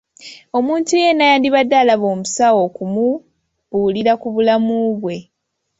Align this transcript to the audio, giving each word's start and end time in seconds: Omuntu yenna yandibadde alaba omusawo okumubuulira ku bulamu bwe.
Omuntu 0.57 0.91
yenna 1.03 1.23
yandibadde 1.31 1.75
alaba 1.81 2.05
omusawo 2.13 2.57
okumubuulira 2.67 4.13
ku 4.21 4.27
bulamu 4.33 4.75
bwe. 5.01 5.17